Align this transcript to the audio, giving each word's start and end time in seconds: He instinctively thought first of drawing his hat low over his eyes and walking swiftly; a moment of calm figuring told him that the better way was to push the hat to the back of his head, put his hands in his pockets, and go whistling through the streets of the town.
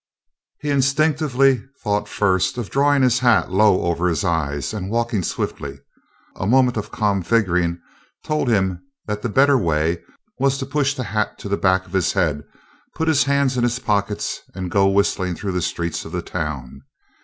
He 0.59 0.71
instinctively 0.71 1.63
thought 1.83 2.09
first 2.09 2.57
of 2.57 2.71
drawing 2.71 3.03
his 3.03 3.19
hat 3.19 3.51
low 3.51 3.83
over 3.83 4.07
his 4.09 4.23
eyes 4.23 4.73
and 4.73 4.89
walking 4.89 5.21
swiftly; 5.21 5.79
a 6.35 6.47
moment 6.47 6.75
of 6.75 6.89
calm 6.91 7.21
figuring 7.21 7.79
told 8.25 8.47
him 8.47 8.81
that 9.05 9.21
the 9.21 9.29
better 9.29 9.59
way 9.59 10.01
was 10.39 10.57
to 10.57 10.65
push 10.65 10.95
the 10.95 11.03
hat 11.03 11.37
to 11.37 11.47
the 11.49 11.55
back 11.55 11.85
of 11.85 11.93
his 11.93 12.13
head, 12.13 12.41
put 12.95 13.07
his 13.07 13.25
hands 13.25 13.57
in 13.57 13.63
his 13.63 13.77
pockets, 13.77 14.41
and 14.55 14.71
go 14.71 14.87
whistling 14.87 15.35
through 15.35 15.51
the 15.51 15.61
streets 15.61 16.03
of 16.03 16.13
the 16.13 16.23
town. 16.23 16.81